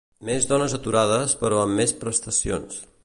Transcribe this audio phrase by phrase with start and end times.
[0.27, 2.81] Més dones aturades però amb més prestacions.